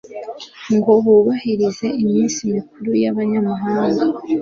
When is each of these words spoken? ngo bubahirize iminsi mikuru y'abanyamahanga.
ngo 0.75 0.91
bubahirize 1.03 1.87
iminsi 2.03 2.39
mikuru 2.55 2.91
y'abanyamahanga. 3.03 4.01